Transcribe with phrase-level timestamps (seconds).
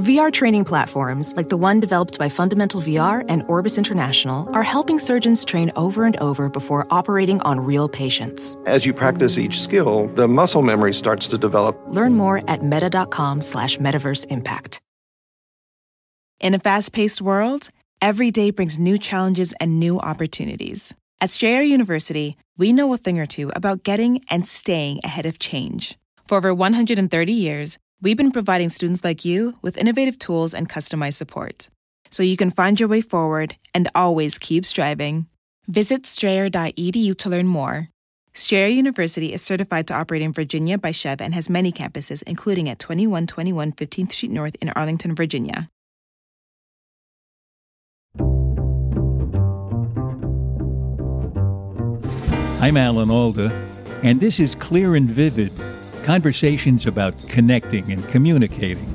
[0.00, 4.98] VR training platforms, like the one developed by Fundamental VR and Orbis International, are helping
[4.98, 8.56] surgeons train over and over before operating on real patients.
[8.64, 11.78] As you practice each skill, the muscle memory starts to develop.
[11.88, 14.80] Learn more at meta.com slash metaverse impact.
[16.40, 17.68] In a fast paced world,
[18.00, 20.94] every day brings new challenges and new opportunities.
[21.20, 25.38] At Strayer University, we know a thing or two about getting and staying ahead of
[25.38, 25.98] change.
[26.26, 31.14] For over 130 years, we've been providing students like you with innovative tools and customized
[31.14, 31.68] support.
[32.10, 35.26] So you can find your way forward and always keep striving.
[35.66, 37.88] Visit strayer.edu to learn more.
[38.32, 42.68] Strayer University is certified to operate in Virginia by SCHEV and has many campuses, including
[42.68, 45.68] at 2121 15th Street North in Arlington, Virginia.
[52.62, 53.50] I'm Alan Alda,
[54.02, 55.52] and this is Clear and Vivid
[56.10, 58.88] conversations about connecting and communicating.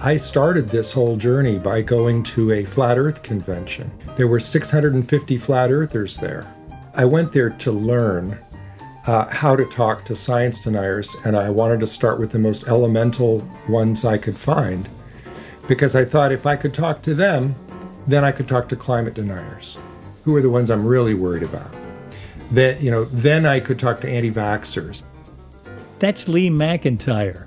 [0.00, 3.90] I started this whole journey by going to a flat earth convention.
[4.14, 6.46] There were 650 flat earthers there.
[6.94, 8.38] I went there to learn
[9.08, 12.68] uh, how to talk to science deniers, and I wanted to start with the most
[12.68, 14.88] elemental ones I could find
[15.66, 17.56] because I thought if I could talk to them,
[18.06, 19.76] then I could talk to climate deniers,
[20.22, 21.85] who are the ones I'm really worried about.
[22.52, 25.02] That you know, then I could talk to anti-vaxxers.
[25.98, 27.46] That's Lee McIntyre.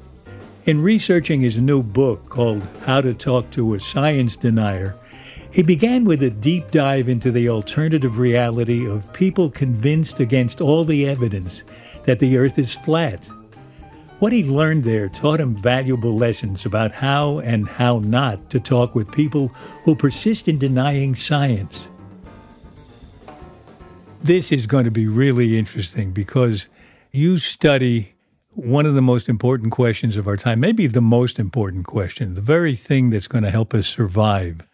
[0.65, 4.95] In researching his new book called How to Talk to a Science Denier,
[5.51, 10.83] he began with a deep dive into the alternative reality of people convinced against all
[10.83, 11.63] the evidence
[12.03, 13.25] that the earth is flat.
[14.19, 18.93] What he learned there taught him valuable lessons about how and how not to talk
[18.93, 19.47] with people
[19.85, 21.89] who persist in denying science.
[24.21, 26.67] This is going to be really interesting because
[27.11, 28.15] you study
[28.49, 32.41] one of the most important questions of our time, maybe the most important question, the
[32.41, 34.67] very thing that's going to help us survive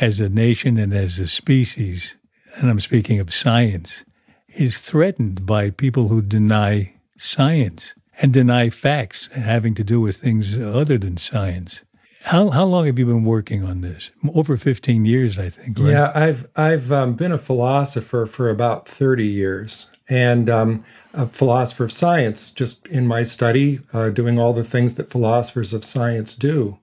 [0.00, 2.14] as a nation and as a species,
[2.56, 4.04] and I'm speaking of science,
[4.48, 10.56] is threatened by people who deny science and deny facts having to do with things
[10.56, 11.82] other than science.
[12.24, 14.10] How, how long have you been working on this?
[14.34, 15.78] Over 15 years, I think.
[15.78, 15.90] Right?
[15.90, 21.84] Yeah, I've I've um, been a philosopher for about 30 years, and um, a philosopher
[21.84, 26.34] of science, just in my study, uh, doing all the things that philosophers of science
[26.34, 26.78] do.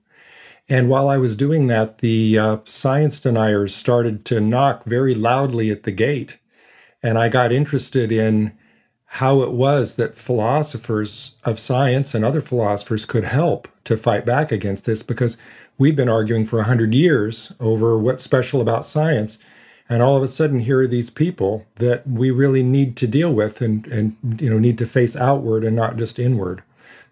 [0.68, 5.72] And while I was doing that, the uh, science deniers started to knock very loudly
[5.72, 6.38] at the gate,
[7.02, 8.52] and I got interested in
[9.16, 14.50] how it was that philosophers of science and other philosophers could help to fight back
[14.50, 15.36] against this because
[15.76, 19.38] we've been arguing for 100 years over what's special about science
[19.86, 23.30] and all of a sudden here are these people that we really need to deal
[23.30, 26.62] with and and you know need to face outward and not just inward.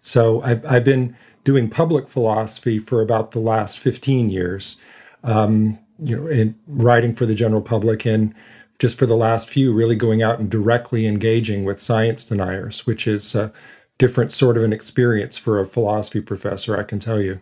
[0.01, 4.81] So i've, I've been doing public philosophy for about the last 15 years
[5.23, 8.33] um, you know in writing for the general public and
[8.81, 13.05] just for the last few, really going out and directly engaging with science deniers, which
[13.05, 13.53] is a
[13.99, 17.41] different sort of an experience for a philosophy professor, I can tell you.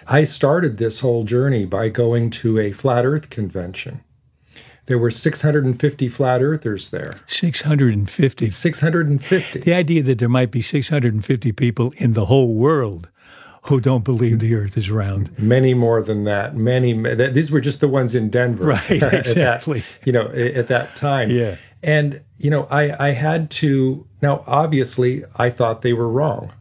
[0.09, 4.05] I started this whole journey by going to a flat earth convention.
[4.87, 7.17] There were 650 flat earthers there.
[7.27, 8.53] 650.
[8.53, 9.59] 650.
[9.59, 13.09] The idea that there might be 650 people in the whole world
[13.67, 15.37] who don't believe the earth is round.
[15.39, 16.55] Many more than that.
[16.55, 16.93] Many.
[17.31, 18.67] These were just the ones in Denver.
[18.67, 19.81] Right, exactly.
[19.81, 21.31] that, you know, at that time.
[21.31, 21.57] Yeah.
[21.83, 26.53] And, you know, I, I had to, now obviously I thought they were wrong,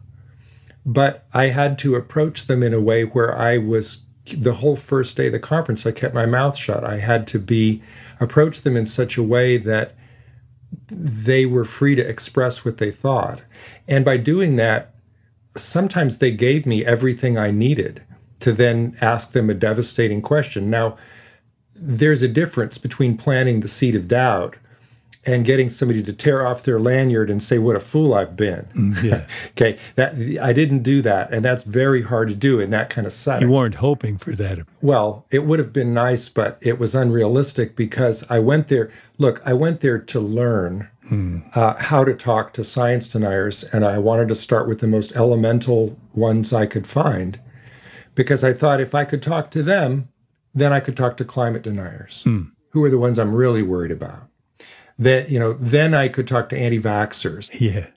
[0.86, 5.16] but I had to approach them in a way where I was, the whole first
[5.18, 6.84] day of the conference, I kept my mouth shut.
[6.84, 7.82] I had to be,
[8.18, 9.92] approach them in such a way that
[10.88, 13.42] they were free to express what they thought.
[13.86, 14.93] And by doing that,
[15.56, 18.02] sometimes they gave me everything I needed
[18.40, 20.68] to then ask them a devastating question.
[20.70, 20.96] Now,
[21.74, 24.56] there's a difference between planting the seed of doubt
[25.26, 28.68] and getting somebody to tear off their lanyard and say what a fool I've been.
[28.74, 29.26] Mm, yeah.
[29.50, 33.06] okay, that I didn't do that and that's very hard to do in that kind
[33.06, 33.48] of setting.
[33.48, 34.58] You weren't hoping for that.
[34.82, 39.40] Well, it would have been nice but it was unrealistic because I went there look,
[39.44, 41.40] I went there to learn Hmm.
[41.54, 45.14] uh, how to talk to science deniers, and I wanted to start with the most
[45.14, 47.38] elemental ones I could find
[48.14, 50.08] because I thought if I could talk to them,
[50.54, 52.42] then I could talk to climate deniers, Hmm.
[52.70, 54.28] who are the ones I'm really worried about.
[54.98, 57.50] That you know, then I could talk to anti-vaxxers.
[57.60, 57.88] Yeah.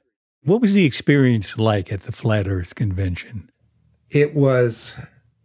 [0.43, 3.49] What was the experience like at the Flat Earth Convention?
[4.09, 4.99] It was,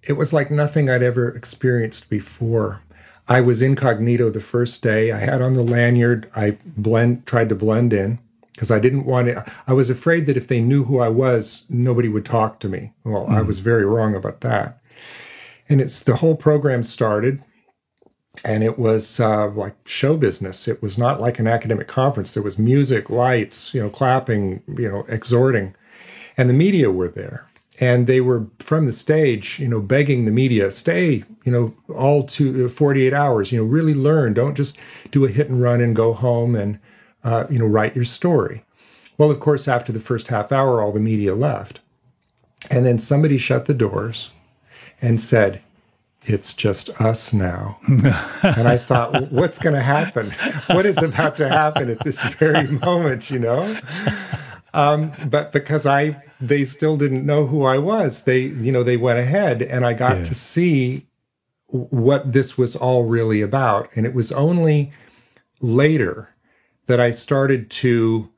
[0.09, 2.83] it was like nothing I'd ever experienced before.
[3.29, 5.13] I was incognito the first day.
[5.13, 6.29] I had on the lanyard.
[6.35, 8.19] I blend tried to blend in
[8.53, 9.45] because I didn't want to.
[9.67, 12.93] I was afraid that if they knew who I was, nobody would talk to me.
[13.05, 13.35] Well, mm.
[13.35, 14.81] I was very wrong about that.
[15.69, 17.43] And it's the whole program started,
[18.45, 20.67] and it was uh, like show business.
[20.67, 22.33] It was not like an academic conference.
[22.33, 25.75] There was music, lights, you know, clapping, you know, exhorting,
[26.37, 27.49] and the media were there
[27.81, 32.23] and they were from the stage you know begging the media stay you know all
[32.25, 34.79] to uh, 48 hours you know really learn don't just
[35.11, 36.79] do a hit and run and go home and
[37.25, 38.65] uh, you know write your story
[39.17, 41.81] well of course after the first half hour all the media left
[42.71, 44.33] and then somebody shut the doors
[45.01, 45.63] and said
[46.25, 47.79] it's just us now.
[47.89, 50.31] and I thought, what's going to happen?
[50.69, 53.77] What is about to happen at this very moment, you know?
[54.73, 58.25] Um, but because I they still didn't know who I was.
[58.25, 60.25] They, you know, they went ahead and I got yeah.
[60.25, 61.07] to see
[61.69, 63.89] what this was all really about.
[63.97, 64.93] And it was only
[65.61, 66.31] later
[66.87, 68.29] that I started to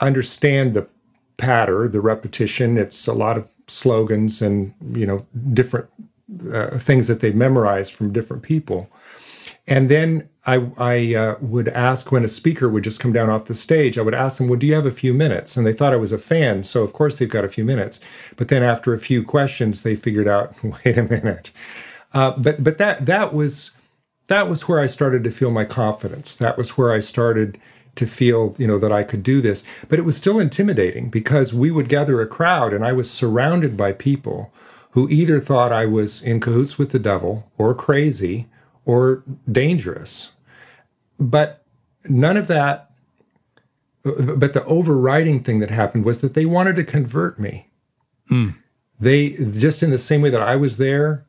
[0.00, 0.88] understand the
[1.36, 2.76] patter, the repetition.
[2.76, 5.88] It's a lot of slogans and, you know, different
[6.52, 8.90] uh, things that they memorized from different people.
[9.66, 13.46] And then I, I uh, would ask when a speaker would just come down off
[13.46, 15.56] the stage, I would ask them, Well, do you have a few minutes?
[15.56, 16.62] And they thought I was a fan.
[16.62, 18.00] So, of course, they've got a few minutes.
[18.36, 20.54] But then after a few questions, they figured out,
[20.84, 21.50] Wait a minute.
[22.14, 23.76] Uh, but but that that was
[24.28, 26.36] that was where I started to feel my confidence.
[26.36, 27.58] That was where I started
[27.96, 29.64] to feel you know that I could do this.
[29.88, 33.76] But it was still intimidating because we would gather a crowd and I was surrounded
[33.76, 34.52] by people
[34.90, 38.46] who either thought I was in cahoots with the devil or crazy
[38.84, 40.32] or dangerous.
[41.18, 41.64] But
[42.08, 42.90] none of that,
[44.02, 47.70] but the overriding thing that happened was that they wanted to convert me.
[48.30, 48.56] Mm.
[48.98, 51.26] They, just in the same way that I was there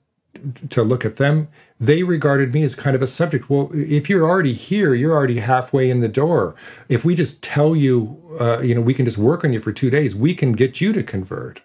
[0.69, 1.48] to look at them,
[1.80, 3.50] they regarded me as kind of a subject.
[3.50, 6.56] Well, if you're already here, you're already halfway in the door.
[6.89, 9.72] If we just tell you, uh, you know, we can just work on you for
[9.72, 11.62] two days, we can get you to convert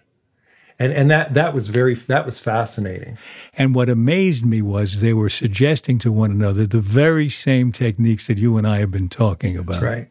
[0.79, 3.17] and and that that was very that was fascinating.
[3.53, 8.27] And what amazed me was they were suggesting to one another the very same techniques
[8.27, 9.73] that you and I have been talking about.
[9.73, 10.09] That's right.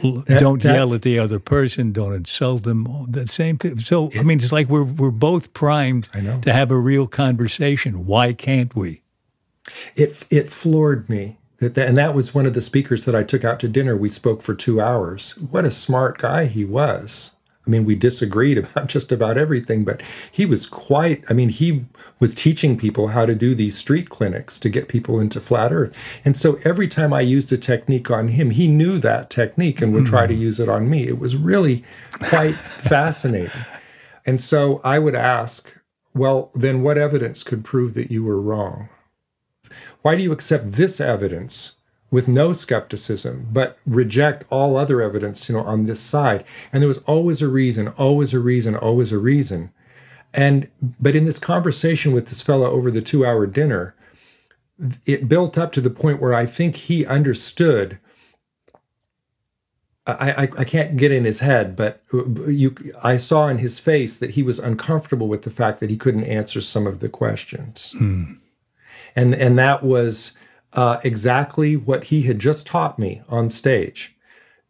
[0.00, 1.92] That, don't that, yell at the other person.
[1.92, 3.06] Don't insult them.
[3.08, 3.80] The same thing.
[3.80, 6.08] So it, I mean, it's like we're we're both primed
[6.42, 8.06] to have a real conversation.
[8.06, 9.02] Why can't we?
[9.96, 13.24] It it floored me that, that, and that was one of the speakers that I
[13.24, 13.96] took out to dinner.
[13.96, 15.36] We spoke for two hours.
[15.38, 17.34] What a smart guy he was.
[17.68, 21.84] I mean, we disagreed about just about everything, but he was quite, I mean, he
[22.18, 25.96] was teaching people how to do these street clinics to get people into flat earth.
[26.24, 29.92] And so every time I used a technique on him, he knew that technique and
[29.92, 30.40] would try to hmm.
[30.40, 31.06] use it on me.
[31.06, 33.62] It was really quite fascinating.
[34.24, 35.78] And so I would ask,
[36.14, 38.88] well, then what evidence could prove that you were wrong?
[40.02, 41.77] Why do you accept this evidence
[42.10, 46.44] with no skepticism, but reject all other evidence, you know, on this side.
[46.72, 49.70] And there was always a reason, always a reason, always a reason.
[50.32, 50.70] And
[51.00, 53.94] but in this conversation with this fellow over the two-hour dinner,
[55.04, 57.98] it built up to the point where I think he understood.
[60.06, 62.02] I, I, I can't get in his head, but
[62.46, 62.74] you,
[63.04, 66.24] I saw in his face that he was uncomfortable with the fact that he couldn't
[66.24, 68.38] answer some of the questions, mm.
[69.14, 70.37] and and that was
[70.72, 74.16] uh, exactly what he had just taught me on stage.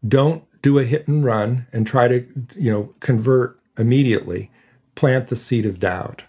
[0.06, 4.50] Don't do a hit and run and try to, you know, convert immediately.
[4.94, 6.24] Plant the seed of doubt.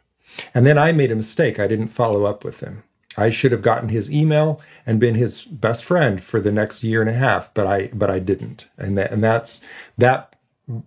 [0.54, 1.60] And then I made a mistake.
[1.60, 2.84] I didn't follow up with him.
[3.18, 7.02] I should have gotten his email and been his best friend for the next year
[7.02, 8.68] and a half, but I but I didn't.
[8.78, 9.66] And that and that's
[9.98, 10.36] that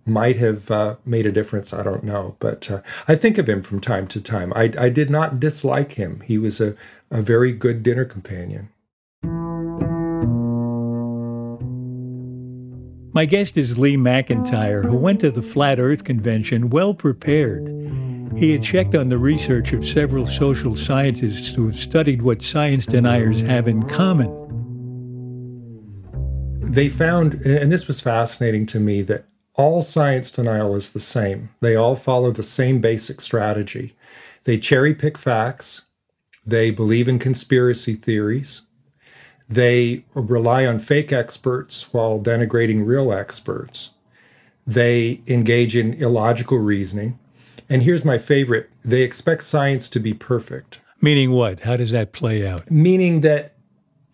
[0.05, 1.73] might have uh, made a difference.
[1.73, 4.53] I don't know, but uh, I think of him from time to time.
[4.55, 6.21] I, I did not dislike him.
[6.21, 6.75] He was a,
[7.11, 8.69] a very good dinner companion.
[13.15, 17.67] My guest is Lee McIntyre, who went to the Flat Earth Convention well prepared.
[18.35, 22.87] He had checked on the research of several social scientists who have studied what science
[22.87, 24.31] deniers have in common.
[26.71, 31.49] They found, and this was fascinating to me, that all science denial is the same.
[31.59, 33.93] They all follow the same basic strategy.
[34.45, 35.83] They cherry pick facts,
[36.47, 38.63] they believe in conspiracy theories,
[39.49, 43.91] they rely on fake experts while denigrating real experts.
[44.65, 47.19] They engage in illogical reasoning.
[47.69, 50.79] And here's my favorite they expect science to be perfect.
[51.01, 51.61] Meaning what?
[51.61, 52.69] How does that play out?
[52.71, 53.55] Meaning that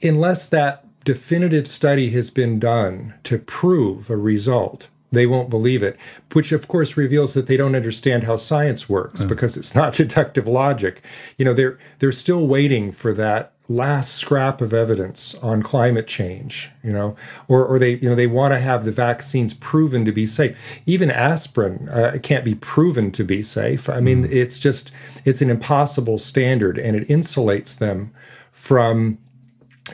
[0.02, 5.98] unless that definitive study has been done to prove a result, they won't believe it,
[6.34, 9.28] which of course reveals that they don't understand how science works uh.
[9.28, 11.04] because it's not deductive logic.
[11.38, 16.72] You know, they're they're still waiting for that last scrap of evidence on climate change,
[16.84, 17.16] you know,
[17.48, 20.58] or, or they, you know, they want to have the vaccines proven to be safe.
[20.88, 23.88] Even aspirin uh, can't be proven to be safe.
[23.88, 24.32] I mean, mm.
[24.32, 24.92] it's just,
[25.24, 28.12] it's an impossible standard and it insulates them
[28.52, 29.20] from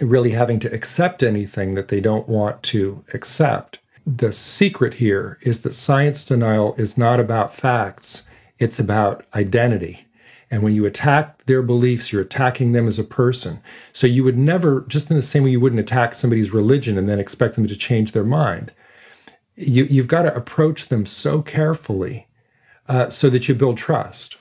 [0.01, 3.79] really having to accept anything that they don't want to accept.
[4.07, 8.27] The secret here is that science denial is not about facts,
[8.57, 10.07] it's about identity.
[10.51, 13.59] And when you attack their beliefs, you're attacking them as a person.
[13.93, 17.09] So you would never, just in the same way you wouldn't attack somebody's religion and
[17.09, 18.71] then expect them to change their mind,
[19.55, 22.27] you, have got to approach them so carefully
[22.87, 24.37] uh, so that you build trust.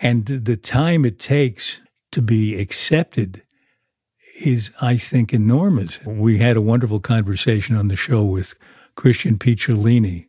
[0.00, 1.80] And the time it takes
[2.12, 3.42] to be accepted
[4.40, 6.04] is, I think, enormous.
[6.04, 8.54] We had a wonderful conversation on the show with
[8.94, 10.28] Christian Picciolini,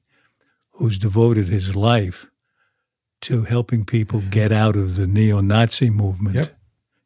[0.74, 2.28] who's devoted his life
[3.22, 6.36] to helping people get out of the neo Nazi movement.
[6.36, 6.58] Yep.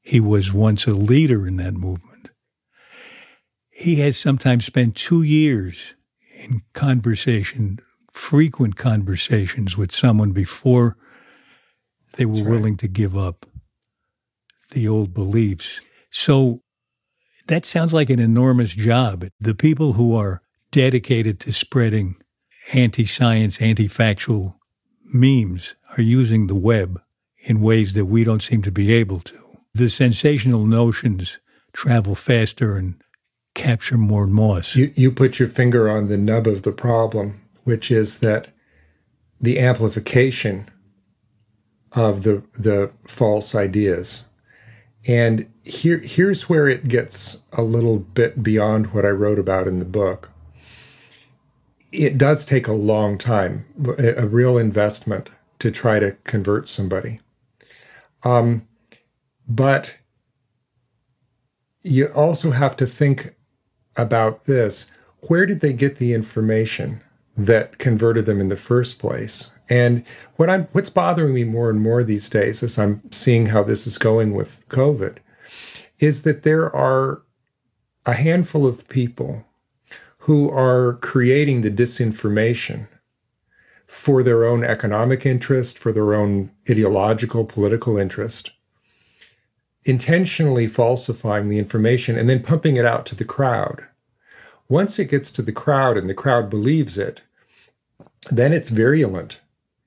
[0.01, 2.29] He was once a leader in that movement.
[3.69, 5.95] He has sometimes spent two years
[6.43, 7.79] in conversation,
[8.11, 10.97] frequent conversations with someone before
[12.17, 12.45] they were right.
[12.47, 13.45] willing to give up
[14.71, 15.81] the old beliefs.
[16.11, 16.61] So
[17.47, 19.25] that sounds like an enormous job.
[19.39, 20.41] The people who are
[20.71, 22.15] dedicated to spreading
[22.73, 24.59] anti science, anti factual
[25.13, 27.01] memes are using the web
[27.45, 29.37] in ways that we don't seem to be able to.
[29.73, 31.39] The sensational notions
[31.73, 33.01] travel faster and
[33.53, 34.75] capture more moss.
[34.75, 38.49] You, you put your finger on the nub of the problem, which is that
[39.39, 40.69] the amplification
[41.95, 44.25] of the the false ideas.
[45.05, 49.79] And here here's where it gets a little bit beyond what I wrote about in
[49.79, 50.31] the book
[51.93, 53.65] it does take a long time,
[53.99, 57.21] a real investment to try to convert somebody.
[58.23, 58.67] Um,
[59.47, 59.95] but
[61.83, 63.35] you also have to think
[63.95, 64.89] about this
[65.27, 67.01] where did they get the information
[67.37, 69.55] that converted them in the first place?
[69.69, 70.03] And
[70.35, 73.87] what I'm what's bothering me more and more these days as I'm seeing how this
[73.87, 75.17] is going with COVID
[75.99, 77.23] is that there are
[78.05, 79.45] a handful of people
[80.23, 82.87] who are creating the disinformation
[83.85, 88.51] for their own economic interest, for their own ideological, political interest,
[89.83, 93.83] intentionally falsifying the information and then pumping it out to the crowd.
[94.69, 97.21] Once it gets to the crowd and the crowd believes it,
[98.31, 99.41] then it's virulent.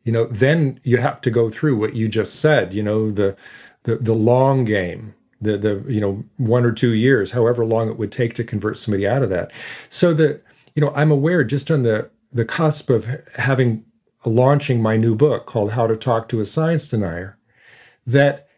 [0.05, 3.37] You know, then you have to go through what you just said, you know, the
[3.85, 7.99] the, the long game the the you know one or two years, however long it
[7.99, 9.51] would take to convert somebody out of that.
[9.89, 10.41] So the
[10.75, 13.85] you know I'm aware just on the the cusp of having
[14.25, 17.39] launching my new book called How to Talk to a Science Denier
[18.07, 18.49] that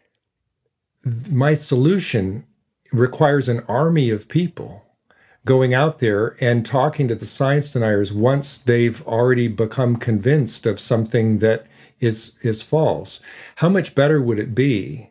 [1.29, 2.45] my solution
[2.91, 4.85] requires an army of people
[5.45, 10.79] going out there and talking to the science deniers once they've already become convinced of
[10.79, 11.65] something that
[11.99, 13.21] is is false
[13.57, 15.08] how much better would it be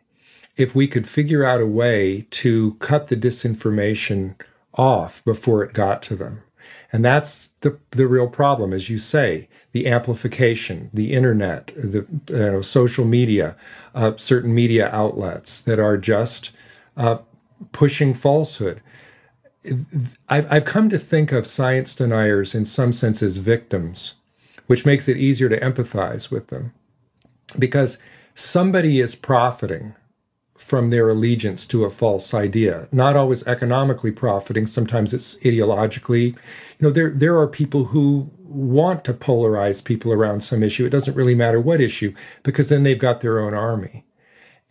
[0.59, 4.35] if we could figure out a way to cut the disinformation
[4.73, 6.43] off before it got to them.
[6.91, 12.35] And that's the, the real problem, as you say, the amplification, the internet, the you
[12.35, 13.55] know, social media,
[13.95, 16.51] uh, certain media outlets that are just
[16.97, 17.19] uh,
[17.71, 18.81] pushing falsehood.
[20.27, 24.15] I've, I've come to think of science deniers in some sense as victims,
[24.67, 26.73] which makes it easier to empathize with them.
[27.57, 27.97] Because
[28.35, 29.95] somebody is profiting
[30.59, 32.87] from their allegiance to a false idea.
[32.91, 36.35] Not always economically profiting, sometimes it's ideologically.
[36.35, 40.85] You know, there there are people who want to polarize people around some issue.
[40.85, 42.13] It doesn't really matter what issue
[42.43, 44.05] because then they've got their own army.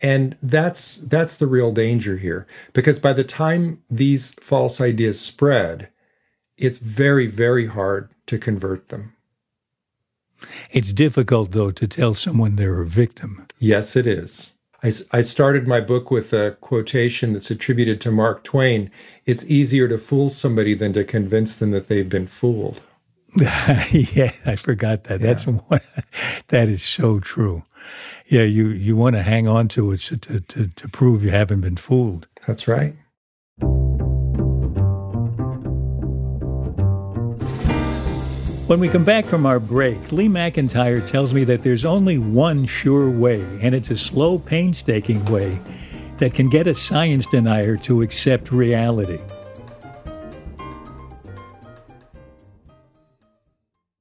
[0.01, 5.89] And that's that's the real danger here because by the time these false ideas spread,
[6.57, 9.15] it's very very hard to convert them.
[10.71, 13.47] It's difficult though to tell someone they're a victim.
[13.59, 14.58] Yes, it is.
[14.83, 18.91] I, I started my book with a quotation that's attributed to Mark Twain.
[19.27, 22.81] It's easier to fool somebody than to convince them that they've been fooled.
[23.37, 25.21] yeah, I forgot that.
[25.21, 25.27] Yeah.
[25.27, 25.81] That's one,
[26.49, 27.65] that is so true.
[28.27, 31.61] Yeah, you you want to hang on to it to, to to prove you haven't
[31.61, 32.27] been fooled.
[32.47, 32.95] That's right.
[38.69, 42.67] When we come back from our break, Lee McIntyre tells me that there's only one
[42.67, 45.59] sure way, and it's a slow, painstaking way
[46.19, 49.21] that can get a science denier to accept reality.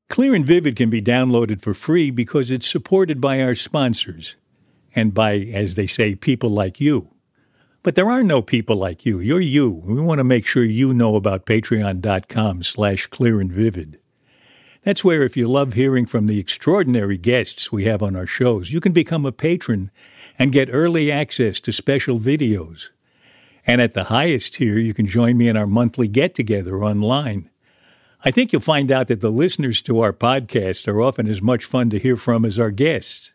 [0.10, 4.36] Clear and Vivid can be downloaded for free because it's supported by our sponsors
[4.94, 7.14] and by, as they say, people like you.
[7.84, 9.22] But there are no people like you.
[9.22, 9.70] You're you.
[9.86, 14.02] We want to make sure you know about patreon.com slash clear and vivid.
[14.88, 18.72] That's where if you love hearing from the extraordinary guests we have on our shows,
[18.72, 19.92] you can become a patron
[20.40, 22.92] and get early access to special videos.
[23.66, 27.50] And at the highest tier, you can join me in our monthly get together online.
[28.24, 31.66] I think you'll find out that the listeners to our podcast are often as much
[31.66, 33.34] fun to hear from as our guests.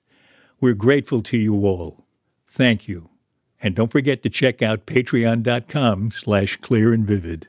[0.58, 2.06] We're grateful to you all.
[2.48, 3.10] Thank you.
[3.60, 7.48] And don't forget to check out patreon.com slash clear and vivid.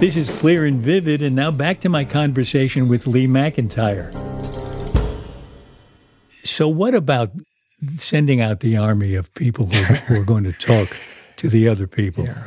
[0.00, 4.12] This is Clear and Vivid, and now back to my conversation with Lee McIntyre.
[6.44, 7.32] So, what about
[7.96, 10.96] sending out the army of people who, who are going to talk
[11.36, 12.24] to the other people?
[12.26, 12.44] Yeah.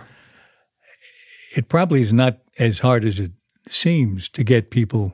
[1.58, 3.32] It probably is not as hard as it
[3.68, 5.14] seems to get people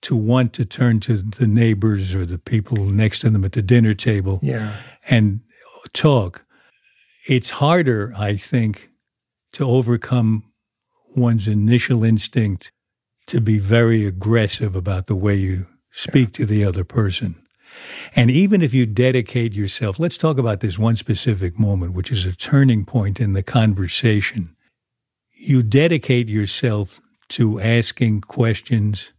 [0.00, 3.62] to want to turn to the neighbors or the people next to them at the
[3.62, 4.76] dinner table Yeah.
[5.08, 5.40] and
[5.92, 6.44] talk.
[7.28, 8.90] It's harder, I think,
[9.52, 10.42] to overcome
[11.16, 12.72] one's initial instinct
[13.26, 17.36] to be very aggressive about the way you speak to the other person.
[18.14, 22.24] And even if you dedicate yourself, let's talk about this one specific moment, which is
[22.24, 24.56] a turning point in the conversation.
[25.32, 29.12] You dedicate yourself to asking questions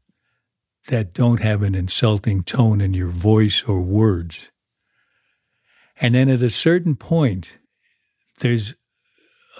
[0.87, 4.49] that don't have an insulting tone in your voice or words.
[5.99, 7.59] And then at a certain point,
[8.39, 8.75] there's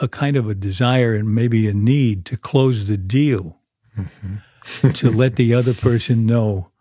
[0.02, 3.60] a kind of a desire and maybe a need to close the deal,
[3.98, 4.90] mm-hmm.
[4.92, 6.72] to let the other person know,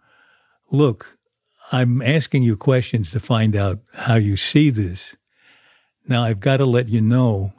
[0.70, 1.18] look,
[1.72, 5.16] I'm asking you questions to find out how you see this.
[6.06, 7.52] Now I've got to let you know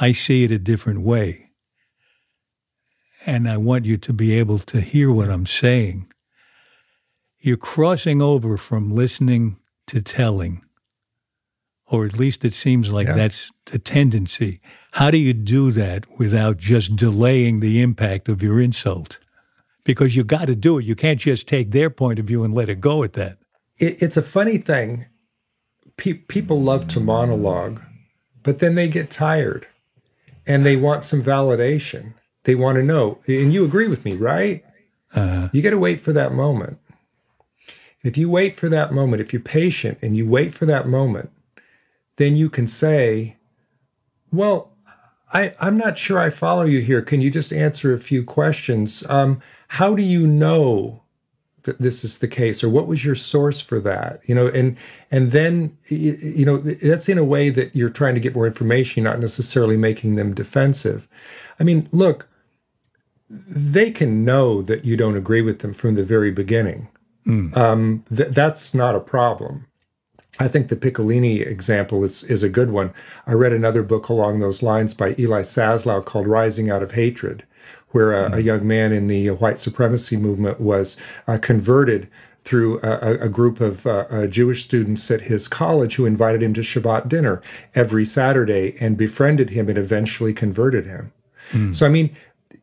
[0.00, 1.50] I see it a different way.
[3.26, 6.12] And I want you to be able to hear what I'm saying.
[7.40, 10.64] You're crossing over from listening to telling
[11.90, 13.14] or at least it seems like Yeah.
[13.14, 14.60] that's the tendency.
[14.92, 19.18] How do you do that without just delaying the impact of your insult?
[19.84, 20.84] Because you got to do it.
[20.84, 23.38] You can't just take their point of view and let it go at that.
[23.78, 25.06] It, it's a funny thing.
[25.96, 27.82] Pe- people love to monologue,
[28.42, 29.66] but then they get tired
[30.46, 32.14] and they want some validation.
[32.44, 33.18] They want to know.
[33.26, 34.64] And you agree with me, right?
[35.14, 35.48] Uh-huh.
[35.52, 36.78] You got to wait for that moment.
[38.04, 41.30] If you wait for that moment, if you're patient and you wait for that moment,
[42.18, 43.36] then you can say,
[44.30, 44.72] Well,
[45.32, 47.02] I, I'm not sure I follow you here.
[47.02, 49.08] Can you just answer a few questions?
[49.10, 51.02] Um, how do you know
[51.62, 54.20] that this is the case, or what was your source for that?
[54.24, 54.76] You know, and
[55.10, 59.04] and then you know that's in a way that you're trying to get more information,
[59.04, 61.08] not necessarily making them defensive.
[61.60, 62.28] I mean, look,
[63.28, 66.88] they can know that you don't agree with them from the very beginning.
[67.54, 69.67] Um, th- that's not a problem.
[70.40, 72.92] I think the Picciolini example is is a good one.
[73.26, 77.44] I read another book along those lines by Eli Saslow called "Rising Out of Hatred,"
[77.90, 82.08] where a, a young man in the white supremacy movement was uh, converted
[82.44, 86.54] through a, a- group of uh, uh, Jewish students at his college who invited him
[86.54, 87.42] to Shabbat dinner
[87.74, 91.12] every Saturday and befriended him and eventually converted him.
[91.72, 92.14] So I mean,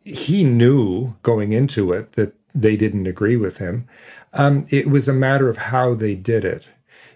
[0.03, 3.87] he knew going into it that they didn't agree with him.
[4.33, 6.67] Um, it was a matter of how they did it.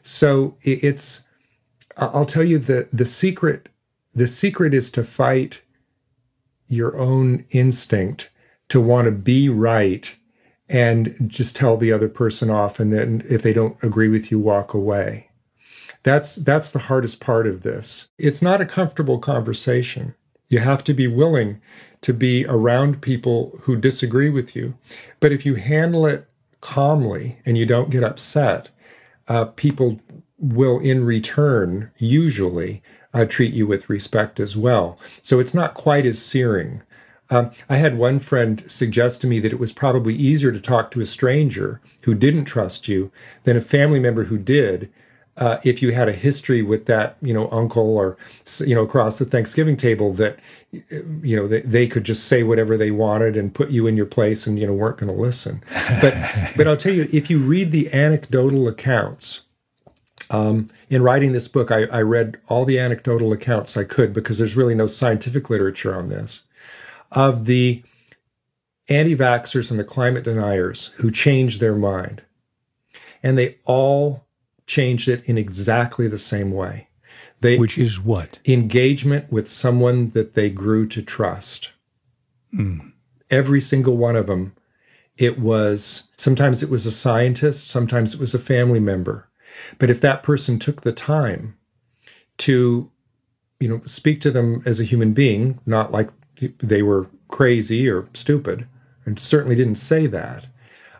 [0.09, 1.27] So it's,
[1.95, 3.69] I'll tell you the the secret.
[4.15, 5.61] The secret is to fight
[6.67, 8.31] your own instinct
[8.69, 10.15] to want to be right
[10.67, 14.39] and just tell the other person off and then if they don't agree with you
[14.39, 15.29] walk away.
[16.01, 18.09] That's that's the hardest part of this.
[18.17, 20.15] It's not a comfortable conversation.
[20.47, 21.61] You have to be willing
[22.01, 24.73] to be around people who disagree with you.
[25.19, 26.27] But if you handle it
[26.61, 28.69] calmly and you don't get upset
[29.29, 29.99] uh, people
[30.37, 32.81] will, in return, usually
[33.13, 34.97] uh, treat you with respect as well.
[35.21, 36.83] So it's not quite as searing.
[37.29, 40.89] Um, I had one friend suggest to me that it was probably easier to talk
[40.91, 43.11] to a stranger who didn't trust you
[43.43, 44.91] than a family member who did.
[45.39, 48.17] Uh, if you had a history with that, you know, uncle or
[48.59, 50.37] you know, across the Thanksgiving table, that
[51.23, 54.05] you know they, they could just say whatever they wanted and put you in your
[54.05, 55.63] place, and you know weren't going to listen.
[56.01, 56.13] But
[56.57, 59.45] but I'll tell you, if you read the anecdotal accounts
[60.29, 64.37] um, in writing this book, I, I, read all the anecdotal accounts I could because
[64.37, 66.47] there's really no scientific literature on this
[67.11, 67.83] of the
[68.89, 72.21] anti vaxxers and the climate deniers who changed their mind.
[73.23, 74.25] And they all
[74.69, 76.87] changed it in exactly the same way.
[77.41, 78.39] They, Which is what?
[78.45, 81.71] Engagement with someone that they grew to trust.
[82.53, 82.93] Mm.
[83.29, 84.53] Every single one of them.
[85.17, 89.27] It was sometimes it was a scientist, sometimes it was a family member.
[89.77, 91.57] But if that person took the time
[92.37, 92.89] to,
[93.59, 96.09] you know, speak to them as a human being, not like
[96.59, 98.65] they were crazy or stupid,
[99.05, 100.47] and certainly didn't say that,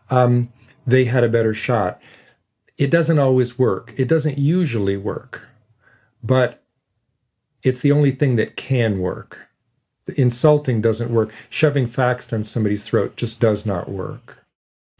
[0.10, 0.52] um,
[0.86, 2.02] they had a better shot.
[2.80, 3.94] It doesn't always work.
[3.98, 5.50] It doesn't usually work,
[6.24, 6.63] but
[7.62, 9.50] it's the only thing that can work.
[10.15, 11.34] Insulting doesn't work.
[11.50, 14.46] Shoving facts down somebody's throat just does not work.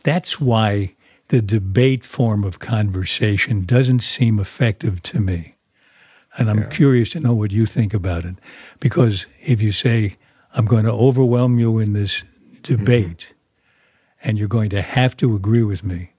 [0.04, 0.96] That's why
[1.30, 5.56] the debate form of conversation doesn't seem effective to me.
[6.38, 6.70] And I'm yeah.
[6.70, 8.36] curious to know what you think about it.
[8.82, 10.18] Because if you say,
[10.54, 12.24] I'm going to overwhelm you in this
[12.62, 14.28] debate, mm-hmm.
[14.28, 16.12] and you're going to have to agree with me,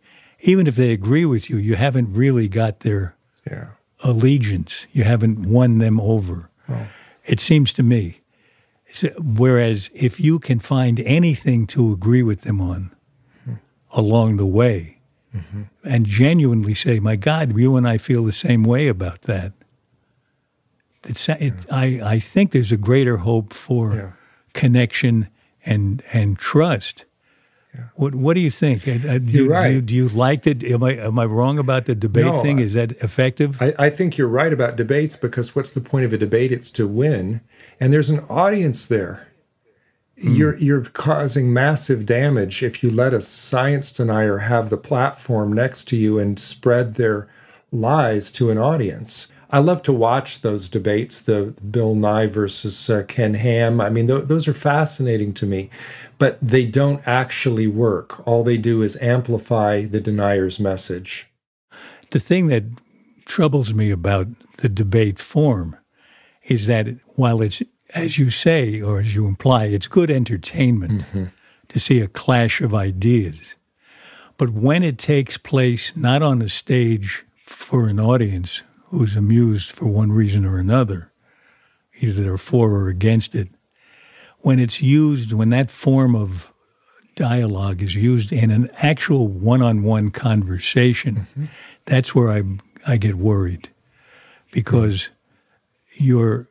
[0.42, 3.16] even if they agree with you, you haven't really got their
[3.48, 3.68] yeah.
[4.05, 4.87] allegiance.
[4.92, 6.50] You haven't won them over.
[6.68, 6.88] Oh.
[7.24, 8.20] It seems to me.
[9.18, 12.90] Whereas if you can find anything to agree with them on
[13.42, 13.55] mm-hmm.
[13.92, 14.98] along the way,
[15.35, 15.62] mm-hmm.
[15.85, 19.53] and genuinely say, "My God, you and I feel the same way about that."
[21.05, 21.50] It, yeah.
[21.70, 24.11] I, I think there's a greater hope for yeah.
[24.55, 25.29] connection
[25.64, 27.05] and and trust.
[27.74, 27.85] Yeah.
[27.94, 28.88] What What do you think?
[28.88, 29.68] Uh, uh, do, you're right.
[29.68, 30.64] Do you, do you like it?
[30.64, 32.59] Am I am I wrong about the debate no, thing?
[32.59, 33.61] Is that effective?
[33.62, 36.50] I, I think you're right about debates because what's the point of a debate?
[36.50, 37.40] It's to win,
[37.78, 39.28] and there's an audience there.
[40.18, 40.37] Mm.
[40.37, 45.85] You're you're causing massive damage if you let a science denier have the platform next
[45.87, 47.28] to you and spread their
[47.70, 49.28] lies to an audience.
[49.53, 53.81] I love to watch those debates, the Bill Nye versus uh, Ken Ham.
[53.81, 55.71] I mean, th- those are fascinating to me,
[56.19, 58.27] but they don't actually work.
[58.27, 61.29] All they do is amplify the denier's message.
[62.11, 62.65] The thing that
[63.25, 65.77] troubles me about the debate form
[66.45, 67.63] is that while it's
[67.95, 71.25] as you say, or as you imply, it's good entertainment mm-hmm.
[71.69, 73.57] to see a clash of ideas.
[74.37, 79.87] But when it takes place not on a stage for an audience who's amused for
[79.87, 81.12] one reason or another,
[82.00, 83.48] either they're for or against it,
[84.40, 86.53] when it's used, when that form of
[87.14, 91.44] dialogue is used in an actual one on one conversation, mm-hmm.
[91.85, 92.42] that's where I,
[92.87, 93.68] I get worried
[94.50, 95.11] because
[95.92, 96.48] you're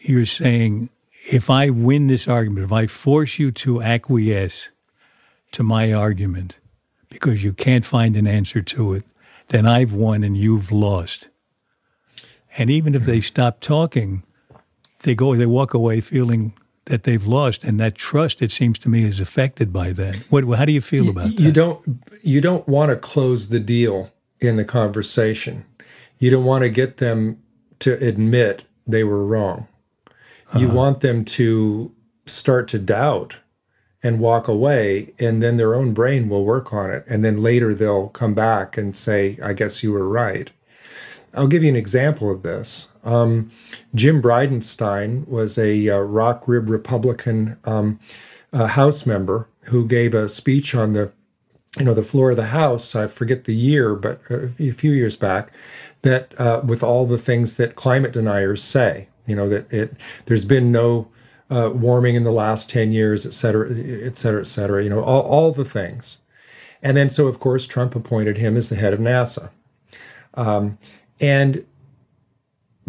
[0.00, 0.90] you're saying
[1.32, 4.68] if I win this argument, if I force you to acquiesce
[5.52, 6.58] to my argument
[7.08, 9.04] because you can't find an answer to it,
[9.48, 11.28] then I've won and you've lost.
[12.56, 14.22] And even if they stop talking,
[15.02, 16.52] they go, they walk away feeling
[16.86, 20.24] that they've lost, and that trust, it seems to me, is affected by that.
[20.28, 21.42] What, how do you feel about you, that?
[21.42, 25.64] You don't, you don't want to close the deal in the conversation.
[26.18, 27.42] You don't want to get them
[27.80, 29.66] to admit they were wrong.
[30.56, 30.76] You uh-huh.
[30.76, 31.92] want them to
[32.26, 33.38] start to doubt
[34.02, 37.04] and walk away, and then their own brain will work on it.
[37.08, 40.50] And then later they'll come back and say, I guess you were right.
[41.34, 42.88] I'll give you an example of this.
[43.04, 43.50] Um,
[43.94, 47.98] Jim Bridenstine was a uh, rock rib Republican um,
[48.52, 51.12] uh, House member who gave a speech on the
[51.78, 55.16] you know the floor of the house i forget the year but a few years
[55.16, 55.52] back
[56.02, 59.92] that uh, with all the things that climate deniers say you know that it
[60.26, 61.08] there's been no
[61.50, 65.02] uh, warming in the last 10 years et cetera et cetera et cetera you know
[65.02, 66.18] all, all the things
[66.82, 69.50] and then so of course trump appointed him as the head of nasa
[70.34, 70.78] um,
[71.20, 71.64] and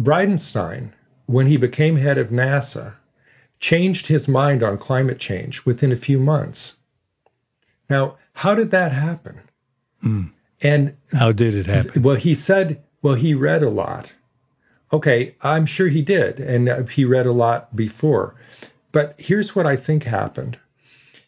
[0.00, 0.92] bridenstine
[1.26, 2.96] when he became head of nasa
[3.58, 6.76] changed his mind on climate change within a few months.
[7.88, 9.40] Now how did that happen?
[10.04, 10.32] Mm.
[10.62, 12.02] and how did it happen?
[12.02, 14.12] well he said well he read a lot.
[14.92, 18.36] Okay, I'm sure he did, and he read a lot before.
[18.92, 20.58] But here's what I think happened.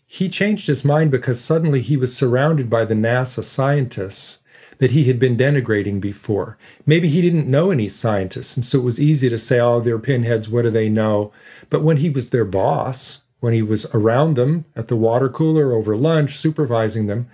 [0.07, 4.39] He changed his mind because suddenly he was surrounded by the NASA scientists
[4.79, 6.57] that he had been denigrating before.
[6.87, 9.99] Maybe he didn't know any scientists, and so it was easy to say, oh, they're
[9.99, 11.33] pinheads, what do they know?
[11.71, 15.73] But when he was their boss, when he was around them at the water cooler
[15.73, 17.29] over lunch, supervising them,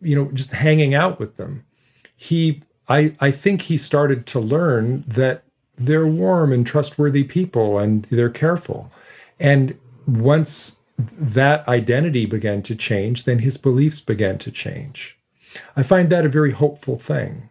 [0.00, 1.64] you know, just hanging out with them,
[2.16, 5.42] he I, I think he started to learn that
[5.76, 8.90] they're warm and trustworthy people and they're careful.
[9.38, 15.17] And once that identity began to change, then his beliefs began to change.
[15.76, 17.48] I find that a very hopeful thing.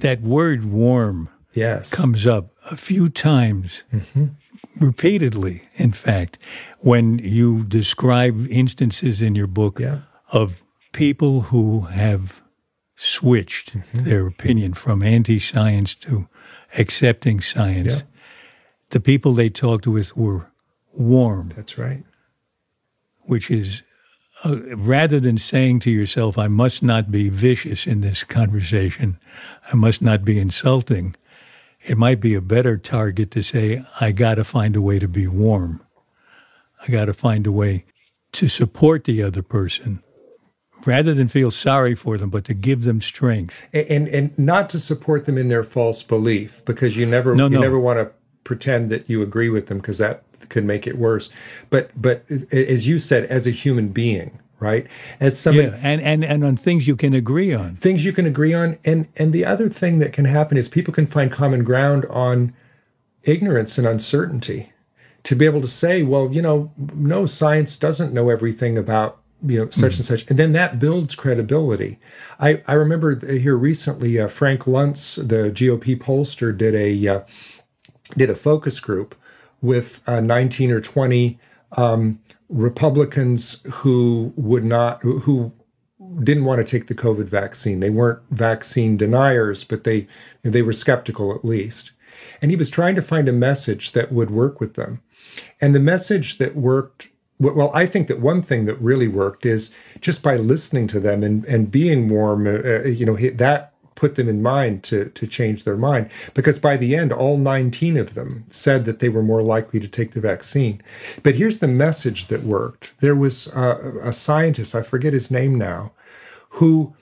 [0.00, 1.90] That word warm yes.
[1.90, 4.26] comes up a few times, mm-hmm.
[4.78, 6.38] repeatedly, in fact,
[6.80, 10.00] when you describe instances in your book yeah.
[10.32, 12.42] of people who have
[12.96, 14.04] switched mm-hmm.
[14.04, 16.28] their opinion from anti science to
[16.78, 17.98] accepting science.
[17.98, 18.02] Yeah.
[18.90, 20.50] The people they talked with were
[20.92, 21.50] warm.
[21.54, 22.04] That's right.
[23.24, 23.82] Which is
[24.44, 29.18] uh, rather than saying to yourself, I must not be vicious in this conversation,
[29.72, 31.16] I must not be insulting,
[31.86, 35.08] it might be a better target to say, I got to find a way to
[35.08, 35.84] be warm.
[36.86, 37.84] I got to find a way
[38.32, 40.02] to support the other person
[40.86, 43.66] rather than feel sorry for them, but to give them strength.
[43.72, 47.44] And, and, and not to support them in their false belief, because you never no,
[47.44, 47.60] you no.
[47.60, 48.12] never want to
[48.44, 51.32] pretend that you agree with them, because that could make it worse.
[51.70, 54.86] But but as you said, as a human being, right?
[55.20, 58.26] As somebody, yeah, and and and on things you can agree on, things you can
[58.26, 61.64] agree on, and and the other thing that can happen is people can find common
[61.64, 62.54] ground on
[63.24, 64.70] ignorance and uncertainty.
[65.24, 69.58] To be able to say, well, you know, no, science doesn't know everything about you
[69.58, 69.96] know such mm.
[69.96, 71.98] and such and then that builds credibility
[72.40, 77.20] i i remember here recently uh, frank luntz the gop pollster did a uh,
[78.16, 79.14] did a focus group
[79.64, 81.38] with uh, 19 or 20
[81.76, 85.52] um, republicans who would not who
[86.22, 87.80] didn't want to take the covid vaccine.
[87.80, 90.06] They weren't vaccine deniers but they
[90.42, 91.92] they were skeptical at least.
[92.40, 95.00] And he was trying to find a message that would work with them.
[95.60, 97.08] And the message that worked
[97.40, 101.22] well, I think that one thing that really worked is just by listening to them
[101.22, 105.26] and, and being warm, uh, uh you know, that put them in mind to, to
[105.26, 106.10] change their mind.
[106.34, 109.88] Because by the end, all 19 of them said that they were more likely to
[109.88, 110.82] take the vaccine.
[111.22, 115.56] But here's the message that worked there was a, a scientist, I forget his name
[115.56, 115.92] now,
[116.50, 116.94] who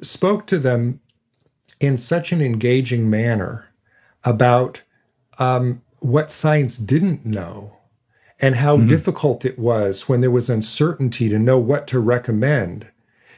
[0.00, 1.00] spoke to them
[1.80, 3.68] in such an engaging manner
[4.24, 4.82] about
[5.38, 7.76] um, what science didn't know
[8.40, 8.88] and how mm-hmm.
[8.88, 12.88] difficult it was when there was uncertainty to know what to recommend.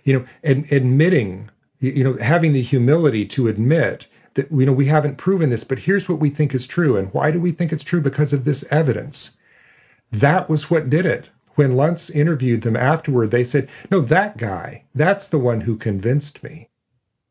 [0.03, 1.51] You know, ad- admitting,
[1.91, 5.81] you know, having the humility to admit that you know we haven't proven this, but
[5.81, 8.01] here's what we think is true, and why do we think it's true?
[8.01, 9.39] Because of this evidence.
[10.11, 11.31] That was what did it.
[11.55, 16.43] When Luntz interviewed them afterward, they said, "No, that guy, that's the one who convinced
[16.43, 16.69] me."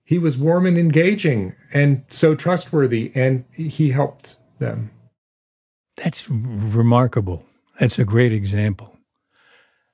[0.05, 4.91] He was warm and engaging and so trustworthy, and he helped them.
[5.97, 7.45] That's remarkable.
[7.79, 8.97] That's a great example.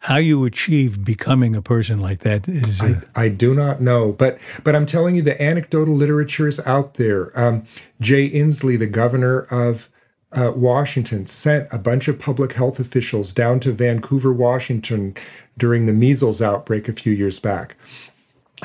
[0.03, 2.79] How you achieve becoming a person like that is.
[2.79, 6.65] Uh, I, I, do not know, but but I'm telling you, the anecdotal literature is
[6.65, 7.37] out there.
[7.37, 7.65] Um,
[7.99, 9.89] Jay Inslee, the governor of
[10.31, 15.15] uh, Washington, sent a bunch of public health officials down to Vancouver, Washington,
[15.57, 17.75] during the measles outbreak a few years back,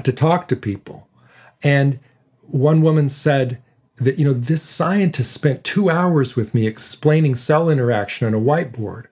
[0.05, 1.09] to talk to people,
[1.64, 1.99] and
[2.47, 3.61] one woman said
[3.97, 8.40] that you know this scientist spent two hours with me explaining cell interaction on a
[8.40, 9.07] whiteboard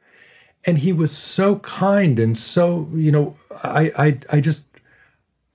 [0.66, 4.68] and he was so kind and so you know i i, I just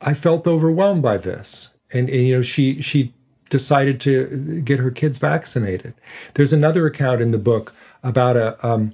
[0.01, 3.13] i felt overwhelmed by this and, and you know she she
[3.49, 5.93] decided to get her kids vaccinated
[6.33, 8.93] there's another account in the book about a um,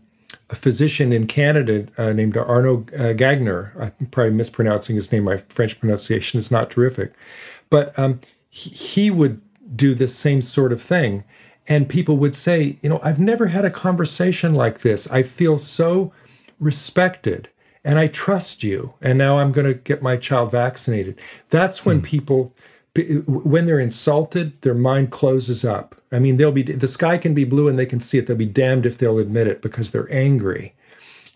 [0.50, 3.74] a physician in Canada uh, named Arnaud uh, Gagneur.
[4.00, 5.24] I'm probably mispronouncing his name.
[5.24, 7.14] My French pronunciation is not terrific,
[7.70, 9.42] but um, he, he would
[9.76, 11.24] do this same sort of thing.
[11.68, 15.10] And people would say, you know, I've never had a conversation like this.
[15.12, 16.12] I feel so
[16.60, 17.50] respected
[17.84, 18.94] and I trust you.
[19.02, 21.20] And now I'm going to get my child vaccinated.
[21.50, 22.06] That's when mm.
[22.06, 22.54] people,
[23.28, 25.96] when they're insulted, their mind closes up.
[26.12, 28.28] I mean, they'll be, the sky can be blue and they can see it.
[28.28, 30.76] They'll be damned if they'll admit it because they're angry.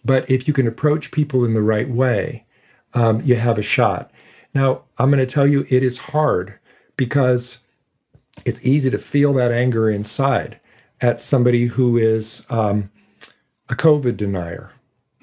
[0.06, 2.46] But if you can approach people in the right way,
[2.94, 4.12] um, you have a shot.
[4.54, 6.58] Now, I'm going to tell you, it is hard
[6.96, 7.66] because
[8.46, 10.60] it's easy to feel that anger inside
[11.02, 12.90] at somebody who is um,
[13.70, 14.72] a COVID denier.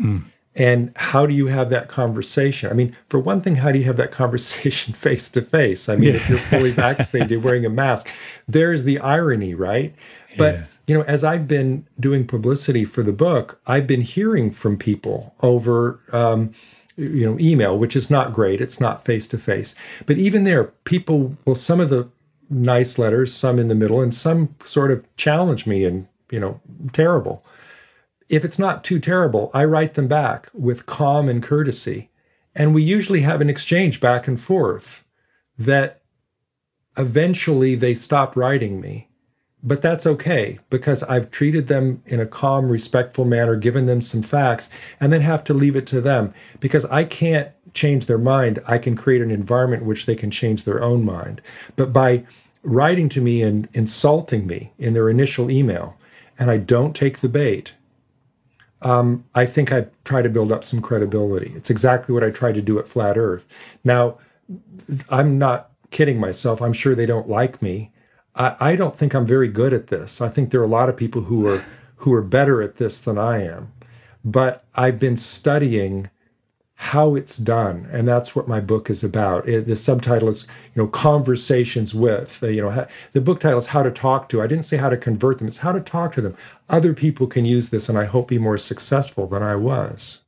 [0.00, 0.24] Mm.
[0.56, 2.70] And how do you have that conversation?
[2.70, 5.88] I mean, for one thing, how do you have that conversation face to face?
[5.88, 6.16] I mean, yeah.
[6.16, 8.08] if you're fully vaccinated, you're wearing a mask.
[8.46, 9.94] There's the irony, right?
[10.38, 10.64] But yeah.
[10.86, 15.34] you know, as I've been doing publicity for the book, I've been hearing from people
[15.40, 16.52] over, um,
[16.96, 18.60] you know, email, which is not great.
[18.60, 19.74] It's not face to face.
[20.06, 22.08] But even there, people, well, some of the
[22.50, 26.60] nice letters, some in the middle, and some sort of challenge me and, you know,
[26.92, 27.44] terrible.
[28.28, 32.10] If it's not too terrible, I write them back with calm and courtesy.
[32.54, 35.04] And we usually have an exchange back and forth
[35.58, 36.02] that
[36.96, 39.08] eventually they stop writing me
[39.64, 44.22] but that's okay because I've treated them in a calm, respectful manner, given them some
[44.22, 44.68] facts,
[45.00, 48.60] and then have to leave it to them because I can't change their mind.
[48.66, 51.42] I can create an environment in which they can change their own mind.
[51.76, 52.24] But by
[52.62, 55.96] writing to me and insulting me in their initial email,
[56.38, 57.74] and I don't take the bait,
[58.82, 61.52] um, I think I try to build up some credibility.
[61.56, 63.46] It's exactly what I tried to do at Flat Earth.
[63.82, 64.18] Now,
[65.10, 66.60] I'm not kidding myself.
[66.60, 67.90] I'm sure they don't like me.
[68.34, 70.20] I, I don't think I'm very good at this.
[70.20, 71.64] I think there are a lot of people who are
[71.98, 73.72] who are better at this than I am.
[74.22, 76.10] But I've been studying
[76.76, 79.48] how it's done, and that's what my book is about.
[79.48, 82.42] It, the subtitle is, you know, conversations with.
[82.42, 84.42] Uh, you know, ha, the book title is how to talk to.
[84.42, 86.36] I didn't say how to convert them; it's how to talk to them.
[86.68, 90.24] Other people can use this, and I hope be more successful than I was.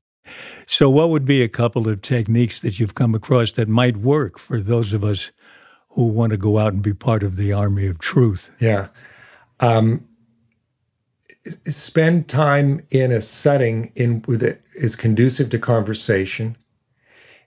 [0.66, 4.38] So, what would be a couple of techniques that you've come across that might work
[4.38, 5.32] for those of us
[5.96, 8.50] who want to go out and be part of the army of truth.
[8.61, 8.88] Yeah.
[9.61, 10.06] Um,
[11.64, 16.56] spend time in a setting in that is conducive to conversation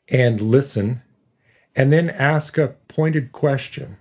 [0.10, 1.02] and listen
[1.76, 3.98] and then ask a pointed question.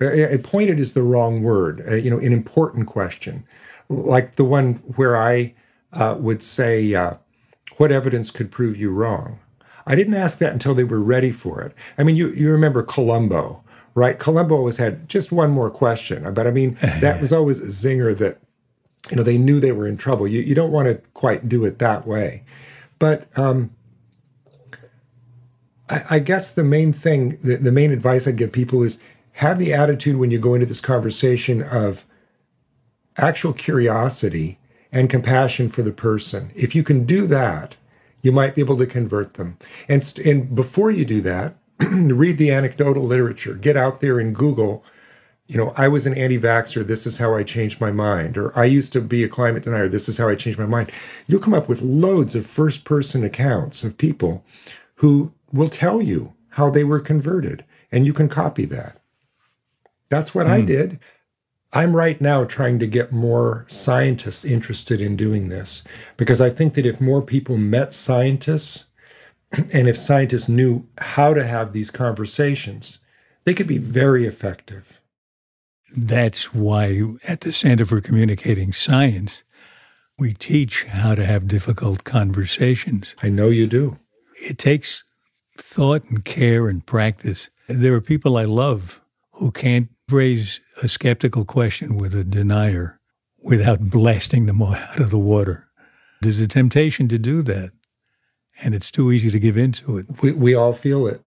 [0.00, 3.44] A pointed is the wrong word uh, you know an important question.
[3.88, 5.54] Like the one where i
[5.92, 7.14] uh, would say uh,
[7.76, 9.40] what evidence could prove you wrong?
[9.86, 11.74] I didn't ask that until they were ready for it.
[11.98, 13.62] I mean you, you remember columbo
[13.94, 14.18] right?
[14.18, 18.16] Columbo always had just one more question, but I mean, that was always a zinger
[18.18, 18.38] that,
[19.08, 20.28] you know, they knew they were in trouble.
[20.28, 22.44] You, you don't want to quite do it that way.
[22.98, 23.74] But um,
[25.88, 29.00] I, I guess the main thing, the, the main advice I'd give people is
[29.34, 32.04] have the attitude when you go into this conversation of
[33.16, 34.58] actual curiosity
[34.92, 36.50] and compassion for the person.
[36.54, 37.76] If you can do that,
[38.22, 39.56] you might be able to convert them.
[39.88, 41.56] And, and before you do that,
[41.90, 44.84] read the anecdotal literature, get out there and Google,
[45.50, 48.56] you know, I was an anti vaxxer, this is how I changed my mind, or
[48.56, 50.92] I used to be a climate denier, this is how I changed my mind.
[51.26, 54.44] You'll come up with loads of first person accounts of people
[54.96, 59.00] who will tell you how they were converted, and you can copy that.
[60.08, 60.50] That's what mm.
[60.50, 60.66] I hmm.
[60.66, 61.00] did.
[61.72, 65.82] I'm right now trying to get more scientists interested in doing this
[66.16, 68.86] because I think that if more people met scientists,
[69.72, 73.00] and if scientists knew how to have these conversations,
[73.42, 74.99] they could be very effective.
[75.96, 79.42] That's why at the Center for Communicating Science,
[80.18, 83.14] we teach how to have difficult conversations.
[83.22, 83.98] I know you do.
[84.36, 85.02] It takes
[85.56, 87.50] thought and care and practice.
[87.68, 89.00] There are people I love
[89.32, 93.00] who can't raise a skeptical question with a denier
[93.42, 95.68] without blasting them out of the water.
[96.20, 97.72] There's a temptation to do that
[98.62, 100.06] and it's too easy to give into it.
[100.22, 101.22] We, we all feel it.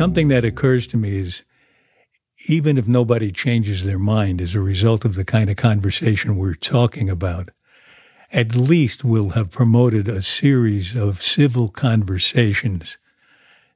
[0.00, 1.44] Something that occurs to me is
[2.48, 6.54] even if nobody changes their mind as a result of the kind of conversation we're
[6.54, 7.50] talking about,
[8.32, 12.96] at least we'll have promoted a series of civil conversations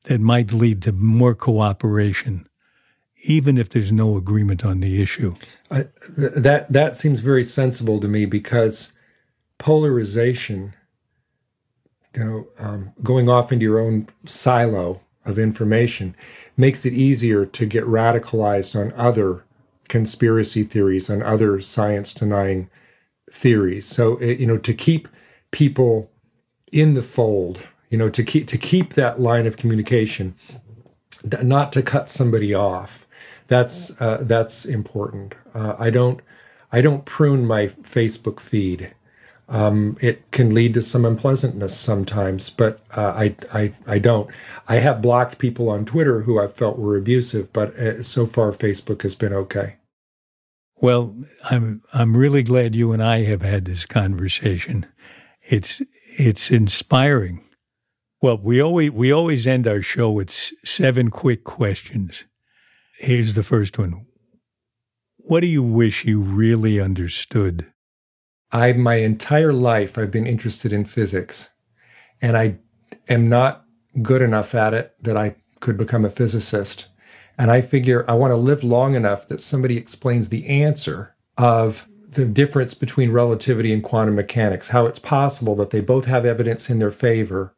[0.05, 2.49] that might lead to more cooperation
[3.25, 5.35] even if there's no agreement on the issue.
[5.71, 8.95] Th- that that seems very sensible to me because
[9.59, 10.73] polarization,
[12.15, 16.15] you know, um, going off into your own silo of information,
[16.57, 19.45] makes it easier to get radicalized on other
[19.89, 22.69] conspiracy theories, on other science denying
[23.31, 23.87] theories.
[23.87, 25.09] So you know, to keep
[25.51, 26.11] people
[26.73, 27.61] in the fold,
[27.91, 30.35] you know, to keep to keep that line of communication,
[31.43, 33.05] not to cut somebody off
[33.47, 35.35] that's uh, that's important.
[35.55, 36.21] Uh, I don't
[36.73, 38.95] I don't prune my Facebook feed.
[39.49, 44.31] Um, it can lead to some unpleasantness sometimes, but uh, I, I I don't.
[44.67, 48.53] I have blocked people on Twitter who I felt were abusive, but uh, so far
[48.53, 49.77] Facebook has been okay.
[50.77, 51.15] Well,
[51.51, 54.87] I'm I'm really glad you and I have had this conversation.
[55.43, 55.83] It's
[56.19, 57.45] it's inspiring.
[58.23, 60.31] Well, we always we always end our show with
[60.65, 62.25] seven quick questions.
[62.99, 64.07] Here's the first one.
[65.19, 67.73] What do you wish you really understood?
[68.55, 71.51] I my entire life I've been interested in physics
[72.23, 72.59] and I
[73.09, 73.65] am not
[74.01, 76.87] good enough at it that I could become a physicist.
[77.37, 81.87] And I figure I want to live long enough that somebody explains the answer of
[82.13, 86.71] the difference between relativity and quantum mechanics, how it's possible that they both have evidence
[86.71, 87.57] in their favor,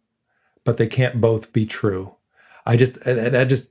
[0.65, 2.17] but they can't both be true.
[2.65, 3.71] I just that just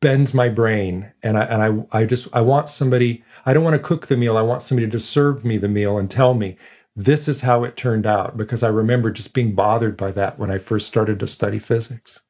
[0.00, 3.74] bends my brain and I and I I just I want somebody I don't want
[3.74, 6.56] to cook the meal I want somebody to serve me the meal and tell me
[6.94, 10.50] this is how it turned out because I remember just being bothered by that when
[10.50, 12.22] I first started to study physics.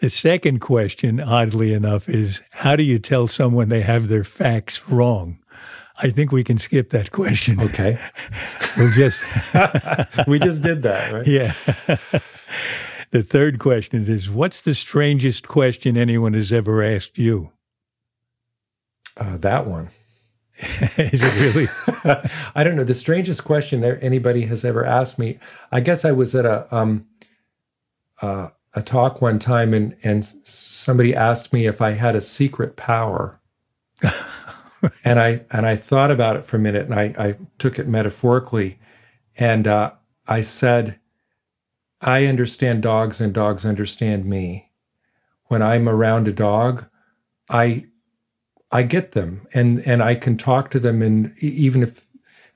[0.00, 4.88] The second question oddly enough is how do you tell someone they have their facts
[4.88, 5.38] wrong?
[6.02, 7.60] I think we can skip that question.
[7.60, 7.98] Okay.
[8.76, 9.22] we'll just
[10.26, 11.26] We just did that, right?
[11.26, 11.52] Yeah.
[13.12, 17.52] The third question is What's the strangest question anyone has ever asked you?
[19.18, 19.90] Uh, that one.
[20.96, 21.68] is it really?
[22.54, 22.84] I don't know.
[22.84, 25.38] The strangest question anybody has ever asked me.
[25.70, 27.06] I guess I was at a um,
[28.22, 32.76] uh, a talk one time, and and somebody asked me if I had a secret
[32.76, 33.40] power,
[35.04, 37.86] and I and I thought about it for a minute, and I I took it
[37.86, 38.78] metaphorically,
[39.38, 39.92] and uh,
[40.26, 40.98] I said,
[42.02, 44.70] I understand dogs and dogs understand me.
[45.46, 46.86] When I'm around a dog,
[47.48, 47.86] I
[48.70, 52.06] I get them and and I can talk to them and even if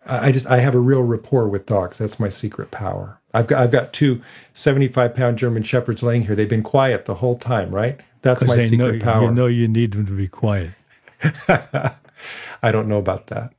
[0.05, 1.99] I just I have a real rapport with dogs.
[1.99, 3.20] That's my secret power.
[3.34, 4.22] I've got I've got two
[4.53, 6.34] 75 pound German shepherds laying here.
[6.34, 8.01] They've been quiet the whole time, right?
[8.22, 9.22] That's my secret know, power.
[9.24, 10.70] You know you need them to be quiet.
[11.49, 13.53] I don't know about that.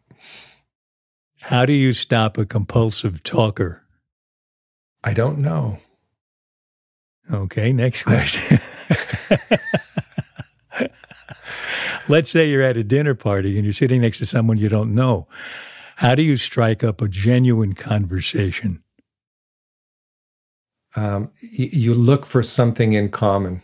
[1.41, 3.83] How do you stop a compulsive talker?
[5.07, 5.79] I don't know.
[7.31, 8.59] Okay, next question.
[12.09, 14.93] Let's say you're at a dinner party and you're sitting next to someone you don't
[14.93, 15.29] know.
[15.95, 18.83] How do you strike up a genuine conversation?
[20.97, 23.61] Um, you look for something in common.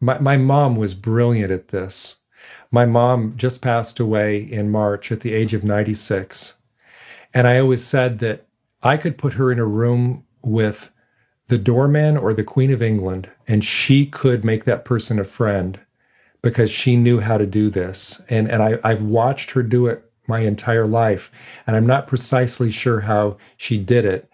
[0.00, 2.20] My, my mom was brilliant at this.
[2.70, 6.62] My mom just passed away in March at the age of 96.
[7.34, 8.46] And I always said that
[8.82, 10.90] I could put her in a room with
[11.48, 15.80] the doorman or the Queen of England, and she could make that person a friend
[16.42, 18.20] because she knew how to do this.
[18.28, 21.30] And, and I, I've watched her do it my entire life.
[21.66, 24.28] And I'm not precisely sure how she did it.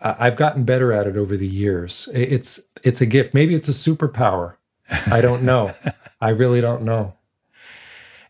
[0.00, 2.08] I've gotten better at it over the years.
[2.14, 3.34] It's it's a gift.
[3.34, 4.56] Maybe it's a superpower.
[5.10, 5.72] I don't know.
[6.20, 7.16] I really don't know.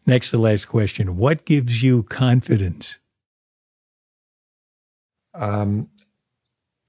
[0.04, 1.16] Next to last question.
[1.16, 2.98] What gives you confidence?
[5.41, 5.88] Um,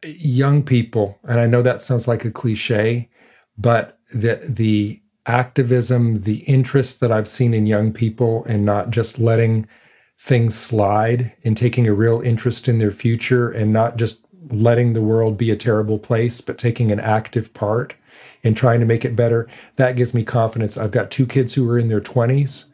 [0.03, 3.09] young people, and I know that sounds like a cliche,
[3.57, 9.19] but the the activism, the interest that I've seen in young people, and not just
[9.19, 9.67] letting
[10.19, 15.01] things slide and taking a real interest in their future, and not just letting the
[15.01, 17.95] world be a terrible place, but taking an active part
[18.43, 19.47] in trying to make it better.
[19.75, 20.77] That gives me confidence.
[20.77, 22.70] I've got two kids who are in their 20s.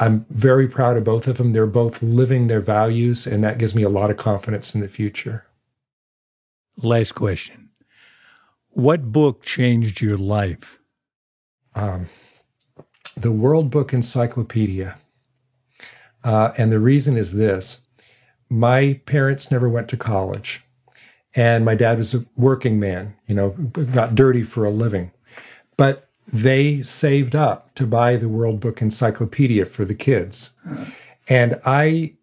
[0.00, 1.52] I'm very proud of both of them.
[1.52, 4.88] They're both living their values, and that gives me a lot of confidence in the
[4.88, 5.46] future.
[6.82, 7.70] Last question
[8.70, 10.78] What book changed your life?
[11.74, 12.06] Um,
[13.16, 14.98] the World Book Encyclopedia.
[16.24, 17.82] Uh, and the reason is this
[18.48, 20.64] my parents never went to college,
[21.34, 25.12] and my dad was a working man, you know, got dirty for a living.
[25.76, 30.50] But they saved up to buy the World Book Encyclopedia for the kids.
[31.28, 32.14] And I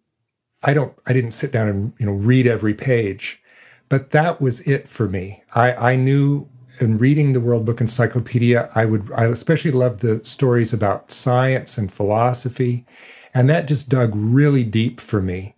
[0.62, 3.42] I don't I didn't sit down and you know read every page,
[3.88, 5.42] but that was it for me.
[5.54, 6.48] I, I knew
[6.80, 11.78] in reading the World Book Encyclopedia, I would I especially loved the stories about science
[11.78, 12.86] and philosophy.
[13.34, 15.56] And that just dug really deep for me.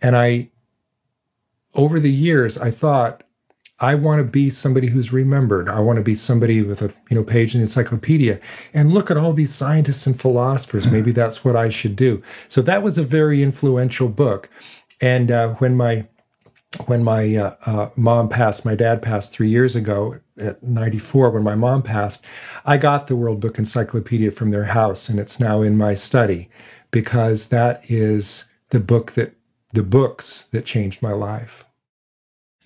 [0.00, 0.50] And I
[1.74, 3.22] over the years I thought
[3.80, 5.68] I want to be somebody who's remembered.
[5.68, 8.40] I want to be somebody with a you know page in the encyclopedia
[8.74, 10.90] and look at all these scientists and philosophers.
[10.90, 12.22] Maybe that's what I should do.
[12.48, 14.48] So that was a very influential book.
[15.00, 16.08] And uh, when my
[16.86, 21.30] when my uh, uh, mom passed, my dad passed three years ago at 94.
[21.30, 22.24] When my mom passed,
[22.66, 26.50] I got the World Book Encyclopedia from their house, and it's now in my study
[26.90, 29.34] because that is the book that
[29.72, 31.64] the books that changed my life.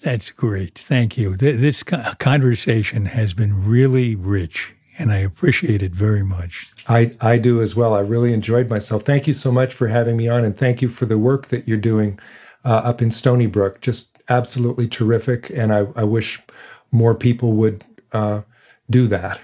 [0.03, 0.77] That's great.
[0.77, 1.37] Thank you.
[1.37, 6.73] This conversation has been really rich, and I appreciate it very much.
[6.89, 7.95] I, I do as well.
[7.95, 9.05] I really enjoyed myself.
[9.05, 11.69] Thank you so much for having me on, and thank you for the work that
[11.69, 12.19] you're doing
[12.65, 13.81] uh, up in Stony Brook.
[13.81, 16.43] Just absolutely terrific, and I, I wish
[16.91, 18.43] more people would uh,
[18.91, 19.41] do that.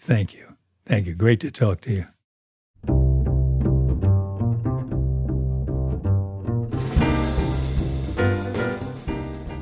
[0.00, 0.56] Thank you.
[0.84, 1.14] Thank you.
[1.14, 2.06] Great to talk to you.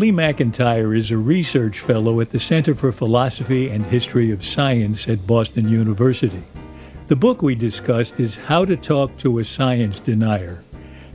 [0.00, 5.06] Lee McIntyre is a research fellow at the Center for Philosophy and History of Science
[5.06, 6.42] at Boston University.
[7.08, 10.64] The book we discussed is How to Talk to a Science Denier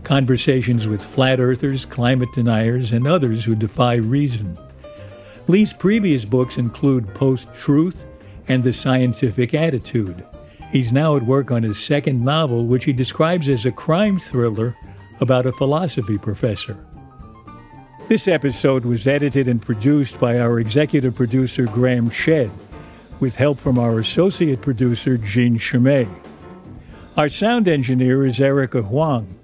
[0.04, 4.56] Conversations with Flat Earthers, Climate Deniers, and others who defy reason.
[5.48, 8.06] Lee's previous books include Post Truth
[8.48, 10.24] and The Scientific Attitude.
[10.72, 14.78] He's now at work on his second novel, which he describes as a crime thriller
[15.22, 16.78] about a philosophy professor.
[18.08, 22.52] This episode was edited and produced by our executive producer, Graham Chedd
[23.20, 26.08] with help from our associate producer, Jean Chimay.
[27.18, 29.40] Our sound engineer is Erica Huang,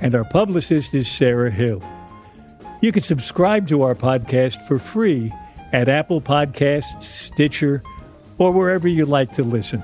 [0.00, 1.82] and our publicist is Sarah Hill.
[2.80, 5.32] You can subscribe to our podcast for free
[5.72, 7.82] at Apple Podcasts, Stitcher,
[8.38, 9.82] or wherever you like to listen.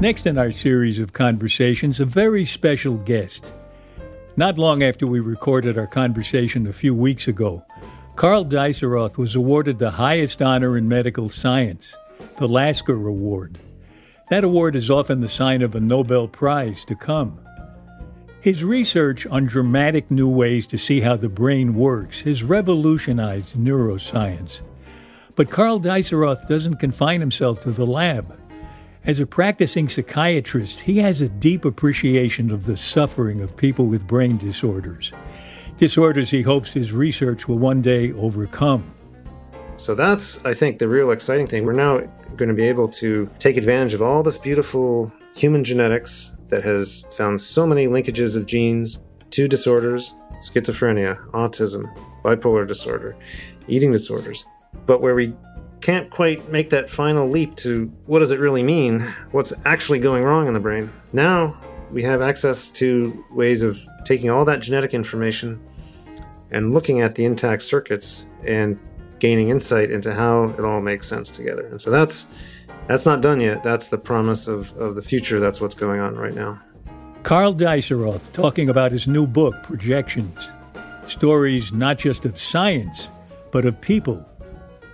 [0.00, 3.50] Next in our series of conversations, a very special guest.
[4.36, 7.64] Not long after we recorded our conversation a few weeks ago,
[8.14, 11.96] Karl Deisseroth was awarded the highest honor in medical science,
[12.36, 13.58] the Lasker Award.
[14.30, 17.40] That award is often the sign of a Nobel Prize to come.
[18.40, 24.60] His research on dramatic new ways to see how the brain works has revolutionized neuroscience.
[25.34, 28.38] But Karl Deisseroth doesn't confine himself to the lab.
[29.04, 34.06] As a practicing psychiatrist, he has a deep appreciation of the suffering of people with
[34.06, 35.12] brain disorders.
[35.78, 38.92] Disorders he hopes his research will one day overcome.
[39.76, 41.64] So that's, I think, the real exciting thing.
[41.64, 42.00] We're now
[42.36, 47.06] going to be able to take advantage of all this beautiful human genetics that has
[47.12, 48.98] found so many linkages of genes
[49.30, 51.84] to disorders schizophrenia, autism,
[52.22, 53.16] bipolar disorder,
[53.66, 54.44] eating disorders.
[54.86, 55.34] But where we
[55.80, 59.00] can't quite make that final leap to what does it really mean?
[59.30, 60.90] What's actually going wrong in the brain?
[61.12, 61.56] Now
[61.90, 65.60] we have access to ways of taking all that genetic information
[66.50, 68.78] and looking at the intact circuits and
[69.18, 71.66] gaining insight into how it all makes sense together.
[71.66, 72.26] And so that's
[72.86, 73.62] that's not done yet.
[73.62, 75.40] That's the promise of, of the future.
[75.40, 76.60] That's what's going on right now.
[77.22, 80.48] Karl Deisseroth talking about his new book, Projections.
[81.06, 83.10] Stories not just of science,
[83.50, 84.27] but of people